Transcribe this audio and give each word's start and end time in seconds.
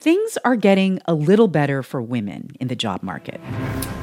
things 0.00 0.38
are 0.44 0.56
getting 0.56 0.98
a 1.06 1.14
little 1.14 1.48
better 1.48 1.82
for 1.82 2.00
women 2.00 2.56
in 2.58 2.68
the 2.68 2.76
job 2.76 3.02
market. 3.02 3.38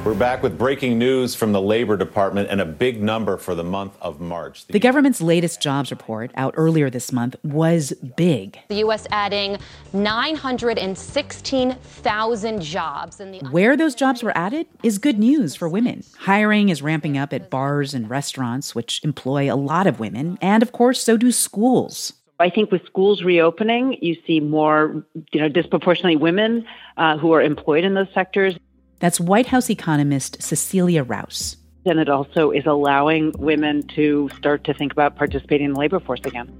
We're 0.04 0.14
back 0.14 0.44
with 0.44 0.56
breaking 0.56 0.96
news 0.96 1.34
from 1.34 1.50
the 1.52 1.60
Labor 1.60 1.96
Department 1.96 2.48
and 2.50 2.60
a 2.60 2.64
big 2.64 3.02
number 3.02 3.36
for 3.36 3.54
the 3.56 3.64
month 3.64 3.94
of 4.00 4.20
March. 4.20 4.64
The 4.68 4.78
government's 4.78 5.20
latest 5.20 5.60
jobs 5.60 5.90
report, 5.90 6.30
out 6.36 6.54
earlier 6.56 6.88
this 6.88 7.10
month, 7.12 7.34
was 7.42 7.92
big. 8.16 8.58
The 8.68 8.76
U.S. 8.76 9.08
adding 9.10 9.58
916,000 9.92 12.62
jobs. 12.62 13.18
In 13.20 13.32
the- 13.32 13.40
Where 13.50 13.76
those 13.76 13.96
jobs 13.96 14.22
were 14.22 14.36
added 14.38 14.66
is 14.84 14.98
good 14.98 15.18
news 15.18 15.56
for 15.56 15.68
women. 15.68 16.04
Hiring 16.18 16.68
is 16.68 16.80
ramping 16.80 17.18
up 17.18 17.32
at 17.32 17.50
bars 17.50 17.92
and 17.92 18.08
restaurants, 18.08 18.72
which 18.74 19.02
employ 19.04 19.52
a 19.52 19.56
lot 19.56 19.88
of 19.88 19.98
women, 19.98 20.38
and 20.40 20.62
of 20.62 20.70
course, 20.72 21.02
so 21.02 21.16
do 21.16 21.32
schools. 21.32 22.12
I 22.40 22.50
think 22.50 22.70
with 22.70 22.84
schools 22.86 23.22
reopening, 23.22 23.98
you 24.00 24.16
see 24.26 24.38
more, 24.38 25.04
you 25.32 25.40
know, 25.40 25.48
disproportionately 25.48 26.16
women 26.16 26.66
uh, 26.96 27.18
who 27.18 27.32
are 27.32 27.42
employed 27.42 27.84
in 27.84 27.94
those 27.94 28.06
sectors. 28.14 28.56
That's 29.00 29.18
White 29.18 29.46
House 29.46 29.70
economist 29.70 30.40
Cecilia 30.40 31.02
Rouse. 31.02 31.56
And 31.84 31.98
it 31.98 32.08
also 32.08 32.50
is 32.50 32.66
allowing 32.66 33.32
women 33.38 33.86
to 33.88 34.28
start 34.36 34.64
to 34.64 34.74
think 34.74 34.92
about 34.92 35.16
participating 35.16 35.66
in 35.66 35.72
the 35.72 35.80
labor 35.80 35.98
force 36.00 36.20
again. 36.24 36.52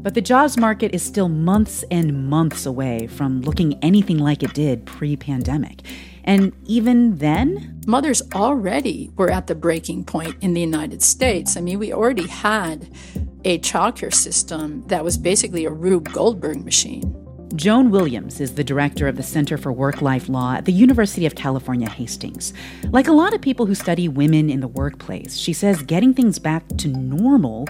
But 0.00 0.14
the 0.14 0.20
jobs 0.20 0.56
market 0.56 0.94
is 0.94 1.02
still 1.02 1.28
months 1.28 1.84
and 1.90 2.28
months 2.28 2.64
away 2.64 3.08
from 3.08 3.42
looking 3.42 3.78
anything 3.82 4.18
like 4.18 4.44
it 4.44 4.54
did 4.54 4.86
pre 4.86 5.16
pandemic. 5.16 5.82
And 6.22 6.52
even 6.66 7.16
then, 7.16 7.80
mothers 7.86 8.22
already 8.34 9.10
were 9.16 9.30
at 9.30 9.48
the 9.48 9.54
breaking 9.54 10.04
point 10.04 10.36
in 10.40 10.54
the 10.54 10.60
United 10.60 11.02
States. 11.02 11.56
I 11.56 11.60
mean, 11.60 11.78
we 11.78 11.92
already 11.92 12.28
had 12.28 12.88
a 13.44 13.58
childcare 13.60 14.12
system 14.12 14.86
that 14.88 15.04
was 15.04 15.16
basically 15.16 15.64
a 15.64 15.70
Rube 15.70 16.12
Goldberg 16.12 16.64
machine. 16.64 17.14
Joan 17.54 17.90
Williams 17.90 18.40
is 18.40 18.54
the 18.54 18.64
director 18.64 19.08
of 19.08 19.16
the 19.16 19.22
Center 19.22 19.56
for 19.56 19.72
Work 19.72 20.02
Life 20.02 20.28
Law 20.28 20.54
at 20.54 20.64
the 20.64 20.72
University 20.72 21.24
of 21.24 21.34
California, 21.34 21.88
Hastings. 21.88 22.52
Like 22.90 23.08
a 23.08 23.12
lot 23.12 23.32
of 23.32 23.40
people 23.40 23.66
who 23.66 23.74
study 23.74 24.06
women 24.06 24.50
in 24.50 24.60
the 24.60 24.68
workplace, 24.68 25.36
she 25.36 25.52
says 25.52 25.82
getting 25.82 26.12
things 26.12 26.38
back 26.38 26.64
to 26.78 26.88
normal 26.88 27.66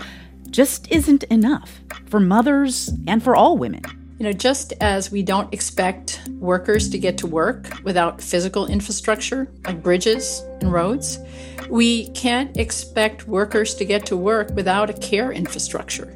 just 0.50 0.90
isn't 0.90 1.22
enough 1.24 1.80
for 2.06 2.18
mothers 2.18 2.90
and 3.06 3.22
for 3.22 3.36
all 3.36 3.56
women. 3.56 3.82
You 4.18 4.24
know, 4.24 4.32
just 4.32 4.72
as 4.80 5.12
we 5.12 5.22
don't 5.22 5.54
expect 5.54 6.20
workers 6.40 6.90
to 6.90 6.98
get 6.98 7.18
to 7.18 7.28
work 7.28 7.70
without 7.84 8.20
physical 8.20 8.66
infrastructure 8.66 9.46
like 9.64 9.80
bridges 9.80 10.42
and 10.60 10.72
roads, 10.72 11.20
we 11.70 12.08
can't 12.10 12.56
expect 12.56 13.28
workers 13.28 13.76
to 13.76 13.84
get 13.84 14.04
to 14.06 14.16
work 14.16 14.50
without 14.56 14.90
a 14.90 14.94
care 14.94 15.30
infrastructure. 15.30 16.12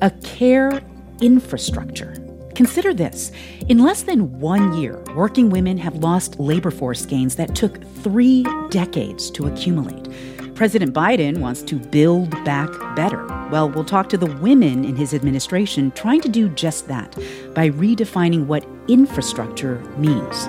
A 0.00 0.12
care 0.22 0.80
infrastructure. 1.20 2.14
Consider 2.54 2.94
this. 2.94 3.32
In 3.68 3.78
less 3.78 4.02
than 4.02 4.38
one 4.38 4.74
year, 4.74 5.02
working 5.16 5.50
women 5.50 5.76
have 5.78 5.96
lost 5.96 6.38
labor 6.38 6.70
force 6.70 7.04
gains 7.04 7.34
that 7.34 7.56
took 7.56 7.82
three 8.04 8.44
decades 8.70 9.28
to 9.32 9.46
accumulate. 9.46 10.06
President 10.60 10.92
Biden 10.92 11.38
wants 11.38 11.62
to 11.62 11.76
build 11.76 12.32
back 12.44 12.68
better. 12.94 13.24
Well, 13.50 13.70
we'll 13.70 13.82
talk 13.82 14.10
to 14.10 14.18
the 14.18 14.26
women 14.26 14.84
in 14.84 14.94
his 14.94 15.14
administration 15.14 15.90
trying 15.92 16.20
to 16.20 16.28
do 16.28 16.50
just 16.50 16.86
that 16.86 17.16
by 17.54 17.70
redefining 17.70 18.44
what 18.44 18.66
infrastructure 18.86 19.78
means. 19.96 20.44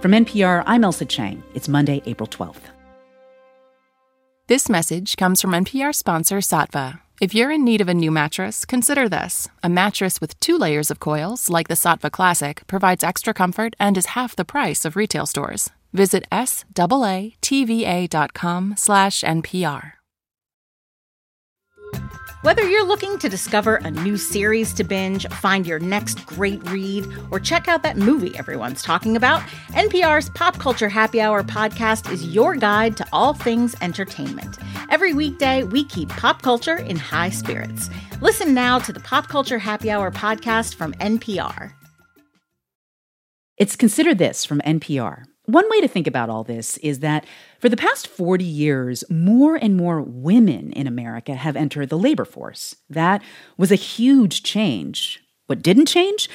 From 0.00 0.12
NPR, 0.12 0.62
I'm 0.64 0.82
Ailsa 0.82 1.08
Chang. 1.08 1.42
It's 1.54 1.66
Monday, 1.66 2.02
April 2.06 2.28
12th. 2.28 2.70
This 4.46 4.68
message 4.68 5.16
comes 5.16 5.40
from 5.40 5.50
NPR 5.50 5.92
sponsor 5.92 6.36
Saatva. 6.36 7.00
If 7.20 7.34
you're 7.34 7.50
in 7.50 7.64
need 7.64 7.80
of 7.80 7.88
a 7.88 7.94
new 7.94 8.12
mattress, 8.12 8.64
consider 8.64 9.08
this. 9.08 9.48
A 9.64 9.68
mattress 9.68 10.20
with 10.20 10.38
two 10.38 10.56
layers 10.56 10.92
of 10.92 11.00
coils, 11.00 11.50
like 11.50 11.66
the 11.66 11.74
Saatva 11.74 12.12
Classic, 12.12 12.64
provides 12.68 13.02
extra 13.02 13.34
comfort 13.34 13.74
and 13.80 13.98
is 13.98 14.14
half 14.14 14.36
the 14.36 14.44
price 14.44 14.84
of 14.84 14.94
retail 14.94 15.26
stores. 15.26 15.72
Visit 15.94 16.26
saatva.com 16.30 17.54
slash 18.76 19.22
NPR. 19.22 19.92
Whether 22.44 22.68
you're 22.68 22.86
looking 22.86 23.18
to 23.20 23.28
discover 23.30 23.76
a 23.76 23.90
new 23.90 24.18
series 24.18 24.74
to 24.74 24.84
binge, 24.84 25.26
find 25.28 25.66
your 25.66 25.78
next 25.78 26.26
great 26.26 26.62
read, 26.68 27.06
or 27.30 27.40
check 27.40 27.68
out 27.68 27.82
that 27.84 27.96
movie 27.96 28.36
everyone's 28.36 28.82
talking 28.82 29.16
about, 29.16 29.40
NPR's 29.68 30.28
Pop 30.28 30.58
Culture 30.58 30.90
Happy 30.90 31.22
Hour 31.22 31.42
podcast 31.42 32.12
is 32.12 32.34
your 32.34 32.54
guide 32.54 32.98
to 32.98 33.06
all 33.14 33.32
things 33.32 33.74
entertainment. 33.80 34.58
Every 34.90 35.14
weekday, 35.14 35.62
we 35.62 35.84
keep 35.84 36.10
pop 36.10 36.42
culture 36.42 36.76
in 36.76 36.96
high 36.96 37.30
spirits. 37.30 37.88
Listen 38.20 38.52
now 38.52 38.78
to 38.80 38.92
the 38.92 39.00
Pop 39.00 39.28
Culture 39.28 39.58
Happy 39.58 39.90
Hour 39.90 40.10
podcast 40.10 40.74
from 40.74 40.92
NPR. 40.94 41.72
It's 43.56 43.74
Consider 43.74 44.14
This 44.14 44.44
from 44.44 44.60
NPR. 44.60 45.24
One 45.46 45.68
way 45.68 45.80
to 45.82 45.88
think 45.88 46.06
about 46.06 46.30
all 46.30 46.42
this 46.42 46.78
is 46.78 47.00
that 47.00 47.26
for 47.60 47.68
the 47.68 47.76
past 47.76 48.08
40 48.08 48.44
years, 48.44 49.04
more 49.10 49.56
and 49.56 49.76
more 49.76 50.00
women 50.00 50.72
in 50.72 50.86
America 50.86 51.34
have 51.34 51.54
entered 51.54 51.90
the 51.90 51.98
labor 51.98 52.24
force. 52.24 52.76
That 52.88 53.22
was 53.58 53.70
a 53.70 53.76
huge 53.76 54.42
change. 54.42 55.22
What 55.46 55.62
didn't 55.62 55.86
change? 55.86 56.30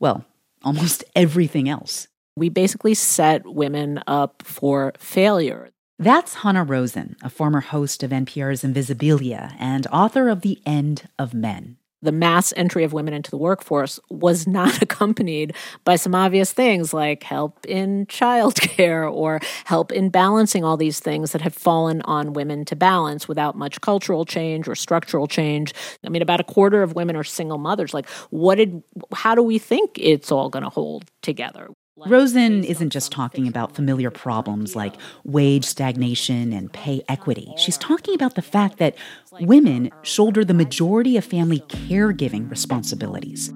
Well, 0.00 0.24
almost 0.64 1.04
everything 1.16 1.68
else. 1.68 2.08
We 2.36 2.48
basically 2.48 2.94
set 2.94 3.46
women 3.46 4.02
up 4.08 4.42
for 4.44 4.92
failure. 4.98 5.70
That's 6.00 6.34
Hannah 6.34 6.64
Rosin, 6.64 7.16
a 7.22 7.30
former 7.30 7.60
host 7.60 8.02
of 8.02 8.10
NPR's 8.10 8.62
Invisibilia 8.62 9.54
and 9.58 9.86
author 9.92 10.28
of 10.28 10.42
The 10.42 10.60
End 10.64 11.08
of 11.18 11.34
Men 11.34 11.76
the 12.02 12.12
mass 12.12 12.52
entry 12.56 12.84
of 12.84 12.92
women 12.92 13.14
into 13.14 13.30
the 13.30 13.36
workforce 13.36 13.98
was 14.10 14.46
not 14.46 14.80
accompanied 14.82 15.54
by 15.84 15.96
some 15.96 16.14
obvious 16.14 16.52
things 16.52 16.94
like 16.94 17.22
help 17.22 17.64
in 17.66 18.06
childcare 18.06 19.10
or 19.12 19.40
help 19.64 19.92
in 19.92 20.10
balancing 20.10 20.64
all 20.64 20.76
these 20.76 21.00
things 21.00 21.32
that 21.32 21.40
have 21.40 21.54
fallen 21.54 22.02
on 22.02 22.32
women 22.32 22.64
to 22.64 22.76
balance 22.76 23.26
without 23.26 23.56
much 23.56 23.80
cultural 23.80 24.24
change 24.24 24.68
or 24.68 24.74
structural 24.74 25.26
change. 25.26 25.74
I 26.04 26.08
mean, 26.08 26.22
about 26.22 26.40
a 26.40 26.44
quarter 26.44 26.82
of 26.82 26.94
women 26.94 27.16
are 27.16 27.24
single 27.24 27.58
mothers. 27.58 27.92
Like, 27.92 28.08
what 28.30 28.56
did, 28.56 28.82
how 29.12 29.34
do 29.34 29.42
we 29.42 29.58
think 29.58 29.92
it's 29.96 30.30
all 30.30 30.48
going 30.48 30.64
to 30.64 30.70
hold 30.70 31.04
together? 31.22 31.68
Rosin 32.06 32.64
isn't 32.64 32.90
just 32.90 33.12
talking 33.12 33.48
about 33.48 33.74
familiar 33.74 34.10
problems 34.10 34.76
like 34.76 34.94
wage 35.24 35.64
stagnation 35.64 36.52
and 36.52 36.72
pay 36.72 37.02
equity. 37.08 37.52
She's 37.56 37.76
talking 37.78 38.14
about 38.14 38.34
the 38.34 38.42
fact 38.42 38.78
that 38.78 38.94
women 39.40 39.90
shoulder 40.02 40.44
the 40.44 40.54
majority 40.54 41.16
of 41.16 41.24
family 41.24 41.60
caregiving 41.68 42.50
responsibilities. 42.50 43.52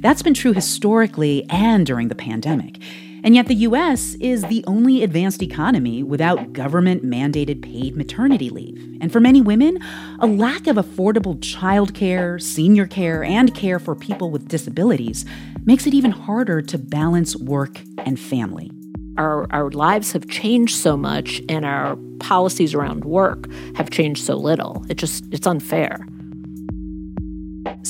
That's 0.00 0.22
been 0.22 0.34
true 0.34 0.52
historically 0.52 1.44
and 1.50 1.84
during 1.84 2.08
the 2.08 2.14
pandemic. 2.14 2.80
And 3.22 3.34
yet, 3.34 3.46
the 3.46 3.54
US 3.54 4.14
is 4.14 4.42
the 4.44 4.64
only 4.66 5.02
advanced 5.02 5.42
economy 5.42 6.02
without 6.02 6.52
government 6.52 7.04
mandated 7.04 7.62
paid 7.62 7.96
maternity 7.96 8.50
leave. 8.50 8.98
And 9.00 9.12
for 9.12 9.20
many 9.20 9.40
women, 9.40 9.78
a 10.18 10.26
lack 10.26 10.66
of 10.66 10.76
affordable 10.76 11.38
childcare, 11.38 12.40
senior 12.40 12.86
care, 12.86 13.22
and 13.24 13.54
care 13.54 13.78
for 13.78 13.94
people 13.94 14.30
with 14.30 14.48
disabilities 14.48 15.24
makes 15.64 15.86
it 15.86 15.94
even 15.94 16.10
harder 16.10 16.62
to 16.62 16.78
balance 16.78 17.36
work 17.36 17.80
and 17.98 18.18
family. 18.18 18.70
Our, 19.18 19.46
our 19.52 19.70
lives 19.70 20.12
have 20.12 20.28
changed 20.28 20.76
so 20.76 20.96
much, 20.96 21.42
and 21.48 21.64
our 21.64 21.96
policies 22.20 22.74
around 22.74 23.04
work 23.04 23.50
have 23.76 23.90
changed 23.90 24.24
so 24.24 24.36
little. 24.36 24.84
It 24.88 24.96
just, 24.96 25.24
it's 25.32 25.46
unfair. 25.46 26.06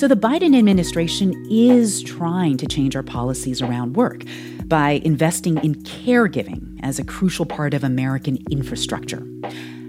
So, 0.00 0.08
the 0.08 0.16
Biden 0.16 0.56
administration 0.56 1.46
is 1.50 2.02
trying 2.02 2.56
to 2.56 2.66
change 2.66 2.96
our 2.96 3.02
policies 3.02 3.60
around 3.60 3.96
work 3.96 4.22
by 4.64 4.92
investing 5.04 5.62
in 5.62 5.74
caregiving 5.82 6.80
as 6.82 6.98
a 6.98 7.04
crucial 7.04 7.44
part 7.44 7.74
of 7.74 7.84
American 7.84 8.38
infrastructure. 8.50 9.22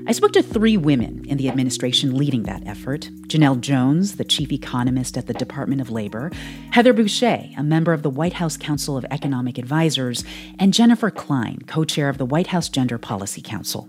I 0.07 0.11
spoke 0.11 0.33
to 0.33 0.44
three 0.44 0.75
women 0.75 1.23
in 1.29 1.38
the 1.38 1.47
administration 1.47 2.17
leading 2.17 2.44
that 2.44 2.67
effort 2.67 3.09
Janelle 3.27 3.61
Jones, 3.61 4.17
the 4.17 4.25
chief 4.25 4.51
economist 4.51 5.17
at 5.17 5.27
the 5.27 5.33
Department 5.33 5.79
of 5.79 5.89
Labor, 5.89 6.29
Heather 6.72 6.93
Boushey, 6.93 7.57
a 7.57 7.63
member 7.63 7.93
of 7.93 8.03
the 8.03 8.09
White 8.09 8.34
House 8.34 8.58
Council 8.58 8.97
of 8.97 9.05
Economic 9.11 9.58
Advisers, 9.58 10.25
and 10.59 10.73
Jennifer 10.73 11.09
Klein, 11.09 11.59
co 11.67 11.85
chair 11.85 12.09
of 12.09 12.17
the 12.17 12.25
White 12.25 12.47
House 12.47 12.67
Gender 12.67 12.97
Policy 12.97 13.41
Council. 13.41 13.87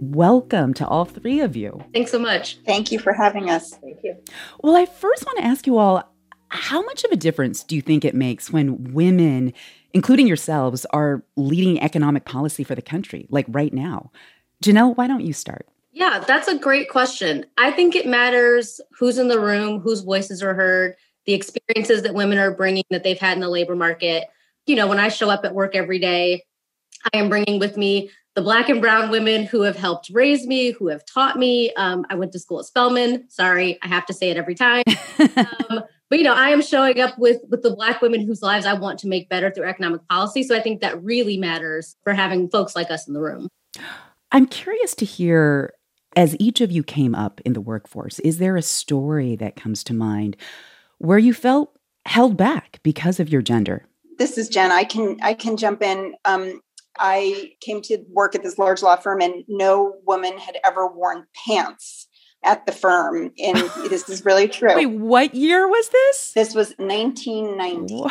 Welcome 0.00 0.74
to 0.74 0.86
all 0.86 1.04
three 1.04 1.40
of 1.40 1.56
you. 1.56 1.84
Thanks 1.92 2.10
so 2.10 2.18
much. 2.18 2.58
Thank 2.66 2.90
you 2.90 2.98
for 2.98 3.12
having 3.12 3.50
us. 3.50 3.70
Thank 3.70 3.98
you. 4.02 4.16
Well, 4.62 4.76
I 4.76 4.86
first 4.86 5.24
want 5.24 5.38
to 5.38 5.44
ask 5.44 5.66
you 5.66 5.78
all 5.78 6.12
how 6.48 6.82
much 6.82 7.04
of 7.04 7.10
a 7.10 7.16
difference 7.16 7.62
do 7.62 7.74
you 7.76 7.82
think 7.82 8.04
it 8.04 8.14
makes 8.14 8.50
when 8.50 8.92
women, 8.92 9.52
including 9.92 10.26
yourselves, 10.26 10.84
are 10.90 11.24
leading 11.36 11.80
economic 11.80 12.24
policy 12.24 12.64
for 12.64 12.74
the 12.74 12.82
country, 12.82 13.26
like 13.30 13.46
right 13.48 13.72
now? 13.72 14.10
Janelle, 14.62 14.96
why 14.96 15.06
don't 15.06 15.24
you 15.24 15.32
start? 15.32 15.66
Yeah, 15.92 16.24
that's 16.26 16.48
a 16.48 16.58
great 16.58 16.88
question. 16.88 17.46
I 17.56 17.70
think 17.70 17.94
it 17.94 18.06
matters 18.06 18.80
who's 18.98 19.18
in 19.18 19.28
the 19.28 19.40
room, 19.40 19.80
whose 19.80 20.00
voices 20.00 20.42
are 20.42 20.54
heard, 20.54 20.96
the 21.26 21.34
experiences 21.34 22.02
that 22.02 22.14
women 22.14 22.38
are 22.38 22.54
bringing 22.54 22.84
that 22.90 23.04
they've 23.04 23.18
had 23.18 23.36
in 23.36 23.40
the 23.40 23.48
labor 23.48 23.76
market. 23.76 24.24
You 24.66 24.76
know, 24.76 24.86
when 24.86 24.98
I 24.98 25.08
show 25.08 25.30
up 25.30 25.44
at 25.44 25.54
work 25.54 25.74
every 25.74 25.98
day, 25.98 26.44
I 27.12 27.18
am 27.18 27.28
bringing 27.28 27.58
with 27.58 27.76
me 27.76 28.10
the 28.34 28.42
Black 28.42 28.68
and 28.68 28.80
Brown 28.80 29.10
women 29.10 29.44
who 29.44 29.62
have 29.62 29.76
helped 29.76 30.10
raise 30.12 30.46
me, 30.46 30.72
who 30.72 30.88
have 30.88 31.04
taught 31.06 31.38
me. 31.38 31.72
Um, 31.74 32.04
I 32.10 32.16
went 32.16 32.32
to 32.32 32.38
school 32.38 32.58
at 32.60 32.66
Spelman. 32.66 33.28
Sorry, 33.30 33.78
I 33.82 33.88
have 33.88 34.06
to 34.06 34.12
say 34.12 34.30
it 34.30 34.36
every 34.36 34.54
time. 34.54 34.82
um, 35.18 35.82
but 36.10 36.18
you 36.18 36.24
know, 36.24 36.34
I 36.34 36.50
am 36.50 36.62
showing 36.62 37.00
up 37.00 37.18
with 37.18 37.40
with 37.48 37.62
the 37.62 37.74
black 37.74 38.02
women 38.02 38.20
whose 38.20 38.42
lives 38.42 38.66
I 38.66 38.74
want 38.74 38.98
to 39.00 39.08
make 39.08 39.28
better 39.28 39.50
through 39.50 39.64
economic 39.64 40.06
policy. 40.08 40.42
So 40.42 40.56
I 40.56 40.60
think 40.60 40.80
that 40.80 41.02
really 41.02 41.38
matters 41.38 41.96
for 42.02 42.12
having 42.12 42.48
folks 42.48 42.76
like 42.76 42.90
us 42.90 43.06
in 43.06 43.14
the 43.14 43.20
room. 43.20 43.48
I'm 44.32 44.46
curious 44.46 44.94
to 44.96 45.04
hear 45.04 45.72
as 46.16 46.36
each 46.38 46.60
of 46.60 46.70
you 46.70 46.82
came 46.82 47.14
up 47.14 47.40
in 47.44 47.52
the 47.52 47.60
workforce, 47.60 48.18
is 48.20 48.38
there 48.38 48.56
a 48.56 48.62
story 48.62 49.36
that 49.36 49.56
comes 49.56 49.82
to 49.84 49.94
mind 49.94 50.36
where 50.98 51.18
you 51.18 51.34
felt 51.34 51.76
held 52.06 52.36
back 52.36 52.80
because 52.82 53.18
of 53.18 53.28
your 53.28 53.42
gender? 53.42 53.84
This 54.18 54.38
is 54.38 54.48
Jen. 54.48 54.70
I 54.70 54.84
can 54.84 55.18
I 55.22 55.34
can 55.34 55.56
jump 55.56 55.82
in. 55.82 56.14
Um, 56.24 56.60
I 56.98 57.52
came 57.60 57.80
to 57.82 58.04
work 58.08 58.34
at 58.34 58.42
this 58.42 58.58
large 58.58 58.82
law 58.82 58.96
firm, 58.96 59.20
and 59.20 59.44
no 59.48 59.94
woman 60.06 60.38
had 60.38 60.58
ever 60.64 60.86
worn 60.86 61.26
pants 61.46 62.08
at 62.44 62.66
the 62.66 62.72
firm. 62.72 63.32
And 63.42 63.58
this 63.88 64.08
is 64.08 64.24
really 64.24 64.48
true. 64.48 64.74
Wait, 64.74 64.86
what 64.86 65.34
year 65.34 65.68
was 65.68 65.88
this? 65.88 66.32
This 66.34 66.54
was 66.54 66.74
1990. 66.78 68.04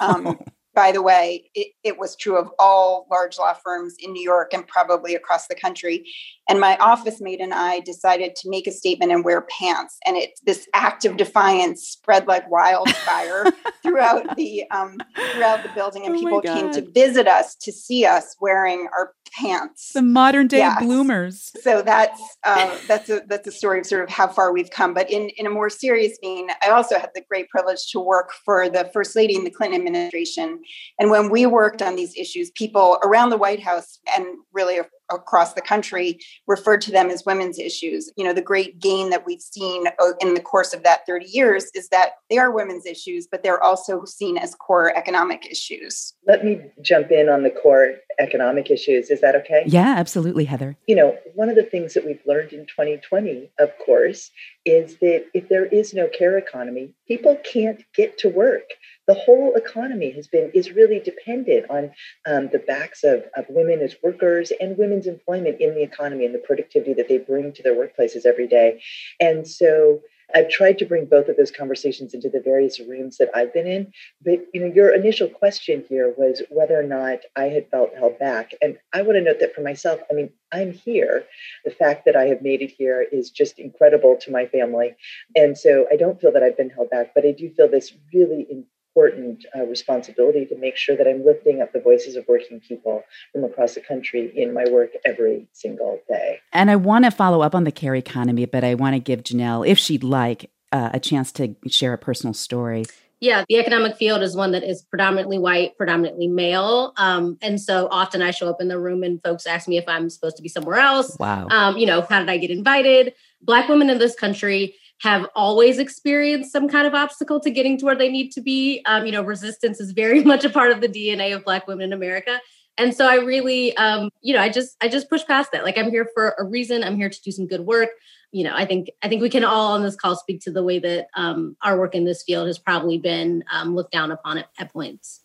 Um, 0.00 0.38
by 0.76 0.92
the 0.92 1.00
way, 1.00 1.50
it, 1.54 1.68
it, 1.82 1.98
was 1.98 2.14
true 2.14 2.36
of 2.36 2.50
all 2.58 3.06
large 3.10 3.38
law 3.38 3.54
firms 3.54 3.94
in 3.98 4.12
New 4.12 4.22
York 4.22 4.52
and 4.52 4.68
probably 4.68 5.14
across 5.14 5.46
the 5.48 5.54
country. 5.54 6.04
And 6.50 6.60
my 6.60 6.76
office 6.76 7.18
mate 7.18 7.40
and 7.40 7.54
I 7.54 7.80
decided 7.80 8.36
to 8.36 8.50
make 8.50 8.66
a 8.66 8.70
statement 8.70 9.10
and 9.10 9.24
wear 9.24 9.46
pants. 9.58 9.96
And 10.06 10.18
it 10.18 10.38
this 10.44 10.68
act 10.74 11.06
of 11.06 11.16
defiance 11.16 11.82
spread 11.82 12.28
like 12.28 12.48
wildfire 12.50 13.46
throughout 13.82 14.36
the 14.36 14.64
um, 14.70 14.98
throughout 15.32 15.62
the 15.62 15.70
building, 15.74 16.04
and 16.04 16.14
oh 16.14 16.18
people 16.18 16.40
came 16.42 16.70
to 16.72 16.82
visit 16.92 17.26
us 17.26 17.56
to 17.62 17.72
see 17.72 18.04
us 18.04 18.36
wearing 18.38 18.86
our 18.96 19.14
pants. 19.32 19.92
The 19.92 20.02
modern 20.02 20.46
day 20.46 20.58
yes. 20.58 20.82
bloomers. 20.82 21.52
So 21.62 21.82
that's 21.82 22.20
uh, 22.44 22.78
that's 22.86 23.08
a 23.08 23.22
that's 23.26 23.46
a 23.46 23.52
story 23.52 23.80
of 23.80 23.86
sort 23.86 24.04
of 24.04 24.10
how 24.10 24.28
far 24.28 24.52
we've 24.52 24.70
come. 24.70 24.94
But 24.94 25.10
in 25.10 25.30
in 25.36 25.46
a 25.46 25.50
more 25.50 25.70
serious 25.70 26.18
vein, 26.22 26.48
I 26.62 26.68
also 26.68 26.98
had 26.98 27.10
the 27.14 27.22
great 27.28 27.48
privilege 27.48 27.90
to 27.92 28.00
work 28.00 28.30
for 28.44 28.68
the 28.68 28.90
first 28.92 29.16
lady 29.16 29.34
in 29.36 29.44
the 29.44 29.50
Clinton 29.50 29.80
administration, 29.80 30.60
and 30.98 31.10
when 31.10 31.30
we 31.30 31.46
worked 31.46 31.82
on 31.82 31.96
these 31.96 32.16
issues, 32.16 32.50
people 32.50 32.98
around 33.02 33.30
the 33.30 33.36
White 33.36 33.62
House 33.62 33.98
and 34.16 34.26
really 34.52 34.80
across 35.10 35.54
the 35.54 35.60
country 35.60 36.18
referred 36.46 36.80
to 36.82 36.90
them 36.90 37.10
as 37.10 37.24
women's 37.24 37.58
issues. 37.58 38.10
You 38.16 38.24
know, 38.24 38.32
the 38.32 38.42
great 38.42 38.80
gain 38.80 39.10
that 39.10 39.26
we've 39.26 39.40
seen 39.40 39.86
uh, 39.86 40.12
in 40.20 40.34
the 40.34 40.40
course 40.40 40.72
of 40.74 40.82
that 40.82 41.06
30 41.06 41.26
years 41.26 41.70
is 41.74 41.88
that 41.88 42.12
they 42.30 42.38
are 42.38 42.50
women's 42.50 42.86
issues, 42.86 43.26
but 43.30 43.42
they're 43.42 43.62
also 43.62 44.04
seen 44.04 44.38
as 44.38 44.54
core 44.54 44.96
economic 44.96 45.46
issues. 45.50 46.14
Let 46.26 46.44
me 46.44 46.60
jump 46.82 47.10
in 47.10 47.28
on 47.28 47.42
the 47.42 47.50
core 47.50 47.94
economic 48.18 48.70
issues. 48.70 49.10
Is 49.10 49.20
that 49.20 49.34
okay? 49.36 49.62
Yeah, 49.66 49.94
absolutely, 49.96 50.44
Heather. 50.44 50.76
You 50.86 50.96
know, 50.96 51.16
one 51.34 51.48
of 51.48 51.56
the 51.56 51.62
things 51.62 51.94
that 51.94 52.04
we've 52.04 52.22
learned 52.26 52.52
in 52.52 52.66
2020, 52.66 53.50
of 53.58 53.70
course, 53.84 54.30
is 54.64 54.98
that 54.98 55.26
if 55.34 55.48
there 55.48 55.66
is 55.66 55.94
no 55.94 56.08
care 56.08 56.38
economy, 56.38 56.94
people 57.06 57.36
can't 57.44 57.82
get 57.94 58.18
to 58.18 58.28
work 58.28 58.64
the 59.06 59.14
whole 59.14 59.54
economy 59.54 60.10
has 60.10 60.26
been 60.26 60.50
is 60.52 60.72
really 60.72 60.98
dependent 60.98 61.70
on 61.70 61.92
um, 62.26 62.48
the 62.52 62.58
backs 62.58 63.04
of, 63.04 63.24
of 63.36 63.44
women 63.48 63.80
as 63.80 63.96
workers 64.02 64.52
and 64.60 64.76
women's 64.96 65.06
employment 65.06 65.60
in 65.60 65.74
the 65.74 65.82
economy 65.82 66.24
and 66.24 66.34
the 66.34 66.38
productivity 66.38 66.94
that 66.94 67.08
they 67.08 67.18
bring 67.18 67.52
to 67.52 67.62
their 67.62 67.74
workplaces 67.74 68.24
every 68.24 68.46
day 68.46 68.80
and 69.20 69.46
so 69.46 70.00
I've 70.34 70.48
tried 70.48 70.78
to 70.78 70.84
bring 70.84 71.04
both 71.06 71.28
of 71.28 71.36
those 71.36 71.52
conversations 71.52 72.12
into 72.12 72.28
the 72.28 72.40
various 72.40 72.80
rooms 72.80 73.18
that 73.18 73.30
I've 73.32 73.54
been 73.54 73.68
in. 73.68 73.92
But 74.24 74.40
you 74.52 74.60
know, 74.60 74.72
your 74.74 74.92
initial 74.92 75.28
question 75.28 75.84
here 75.88 76.12
was 76.16 76.42
whether 76.50 76.76
or 76.76 76.82
not 76.82 77.20
I 77.36 77.44
had 77.44 77.70
felt 77.70 77.94
held 77.94 78.18
back. 78.18 78.50
And 78.60 78.76
I 78.92 79.02
want 79.02 79.18
to 79.18 79.22
note 79.22 79.38
that 79.38 79.54
for 79.54 79.60
myself, 79.60 80.00
I 80.10 80.14
mean, 80.14 80.30
I'm 80.50 80.72
here. 80.72 81.24
The 81.64 81.70
fact 81.70 82.06
that 82.06 82.16
I 82.16 82.24
have 82.24 82.42
made 82.42 82.60
it 82.60 82.72
here 82.72 83.06
is 83.12 83.30
just 83.30 83.60
incredible 83.60 84.16
to 84.22 84.32
my 84.32 84.46
family. 84.46 84.96
And 85.36 85.56
so 85.56 85.86
I 85.92 85.96
don't 85.96 86.20
feel 86.20 86.32
that 86.32 86.42
I've 86.42 86.56
been 86.56 86.70
held 86.70 86.90
back, 86.90 87.12
but 87.14 87.24
I 87.24 87.30
do 87.30 87.48
feel 87.50 87.68
this 87.70 87.92
really 88.12 88.48
important 88.96 89.44
uh, 89.54 89.64
responsibility 89.66 90.46
to 90.46 90.56
make 90.56 90.76
sure 90.76 90.96
that 90.96 91.06
I'm 91.06 91.24
lifting 91.24 91.60
up 91.60 91.72
the 91.72 91.80
voices 91.80 92.16
of 92.16 92.24
working 92.26 92.60
people 92.60 93.02
from 93.32 93.44
across 93.44 93.74
the 93.74 93.80
country 93.80 94.32
in 94.34 94.54
my 94.54 94.64
work 94.70 94.90
every 95.04 95.48
single 95.52 96.00
day. 96.08 96.40
And 96.52 96.70
I 96.70 96.76
want 96.76 97.04
to 97.04 97.10
follow 97.10 97.42
up 97.42 97.54
on 97.54 97.64
the 97.64 97.72
care 97.72 97.94
economy, 97.94 98.46
but 98.46 98.64
I 98.64 98.74
want 98.74 98.94
to 98.94 99.00
give 99.00 99.22
Janelle, 99.22 99.66
if 99.66 99.78
she'd 99.78 100.04
like, 100.04 100.50
uh, 100.72 100.90
a 100.92 101.00
chance 101.00 101.30
to 101.32 101.54
share 101.68 101.92
a 101.92 101.98
personal 101.98 102.34
story. 102.34 102.84
Yeah, 103.20 103.44
the 103.48 103.56
economic 103.56 103.96
field 103.96 104.22
is 104.22 104.36
one 104.36 104.52
that 104.52 104.62
is 104.62 104.82
predominantly 104.82 105.38
white, 105.38 105.76
predominantly 105.78 106.28
male. 106.28 106.92
Um, 106.96 107.38
and 107.40 107.60
so 107.60 107.88
often 107.90 108.20
I 108.20 108.30
show 108.30 108.48
up 108.48 108.60
in 108.60 108.68
the 108.68 108.78
room 108.78 109.02
and 109.02 109.22
folks 109.22 109.46
ask 109.46 109.68
me 109.68 109.78
if 109.78 109.84
I'm 109.88 110.10
supposed 110.10 110.36
to 110.36 110.42
be 110.42 110.48
somewhere 110.48 110.78
else. 110.78 111.16
Wow. 111.18 111.48
Um, 111.50 111.78
you 111.78 111.86
know, 111.86 112.02
how 112.02 112.20
did 112.20 112.28
I 112.28 112.36
get 112.36 112.50
invited? 112.50 113.14
Black 113.40 113.68
women 113.68 113.88
in 113.88 113.98
this 113.98 114.14
country 114.14 114.74
have 115.00 115.26
always 115.34 115.78
experienced 115.78 116.52
some 116.52 116.68
kind 116.68 116.86
of 116.86 116.94
obstacle 116.94 117.38
to 117.40 117.50
getting 117.50 117.76
to 117.78 117.84
where 117.84 117.96
they 117.96 118.08
need 118.08 118.30
to 118.32 118.40
be. 118.40 118.82
Um, 118.86 119.06
you 119.06 119.12
know, 119.12 119.22
resistance 119.22 119.80
is 119.80 119.92
very 119.92 120.24
much 120.24 120.44
a 120.44 120.50
part 120.50 120.72
of 120.72 120.80
the 120.80 120.88
DNA 120.88 121.34
of 121.34 121.44
Black 121.44 121.66
women 121.66 121.86
in 121.86 121.92
America. 121.92 122.40
And 122.78 122.94
so 122.94 123.06
I 123.06 123.16
really, 123.16 123.76
um, 123.76 124.10
you 124.20 124.34
know, 124.34 124.40
I 124.40 124.48
just, 124.48 124.76
I 124.82 124.88
just 124.88 125.08
push 125.08 125.24
past 125.24 125.52
that. 125.52 125.64
Like 125.64 125.78
I'm 125.78 125.90
here 125.90 126.08
for 126.14 126.34
a 126.38 126.44
reason. 126.44 126.84
I'm 126.84 126.96
here 126.96 127.08
to 127.08 127.22
do 127.22 127.30
some 127.30 127.46
good 127.46 127.62
work. 127.62 127.88
You 128.32 128.44
know, 128.44 128.52
I 128.54 128.66
think, 128.66 128.90
I 129.02 129.08
think 129.08 129.22
we 129.22 129.30
can 129.30 129.44
all 129.44 129.72
on 129.72 129.82
this 129.82 129.96
call 129.96 130.16
speak 130.16 130.42
to 130.42 130.50
the 130.50 130.62
way 130.62 130.78
that 130.78 131.06
um, 131.16 131.56
our 131.62 131.78
work 131.78 131.94
in 131.94 132.04
this 132.04 132.22
field 132.22 132.48
has 132.48 132.58
probably 132.58 132.98
been 132.98 133.44
um, 133.50 133.74
looked 133.74 133.92
down 133.92 134.10
upon 134.10 134.38
at, 134.38 134.48
at 134.58 134.72
points. 134.72 135.22